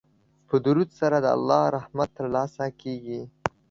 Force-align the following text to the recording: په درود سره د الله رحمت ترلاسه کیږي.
په 0.47 0.55
درود 0.65 0.89
سره 0.99 1.17
د 1.21 1.27
الله 1.35 1.63
رحمت 1.77 2.09
ترلاسه 2.17 2.65
کیږي. 2.81 3.21